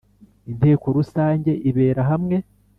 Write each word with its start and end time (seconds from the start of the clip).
Inteko 0.49 0.85
Rusange 0.97 1.51
ibera 1.69 2.01
hamwe. 2.09 2.37